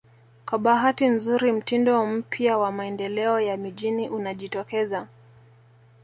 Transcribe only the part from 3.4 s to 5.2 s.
mijini unajitokeza